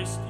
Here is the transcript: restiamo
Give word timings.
restiamo 0.00 0.29